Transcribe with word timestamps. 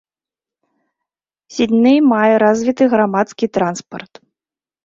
Сідней 1.57 1.99
мае 2.13 2.35
развіты 2.47 2.83
грамадскі 2.95 3.45
транспарт. 3.59 4.13